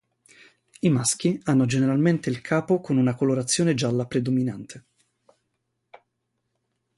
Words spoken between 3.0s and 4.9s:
colorazione gialla predominante.